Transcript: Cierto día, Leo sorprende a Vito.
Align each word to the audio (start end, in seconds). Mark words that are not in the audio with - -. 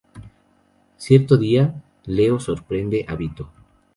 Cierto 0.97 1.37
día, 1.37 1.79
Leo 2.07 2.39
sorprende 2.39 3.05
a 3.07 3.13
Vito. 3.13 3.51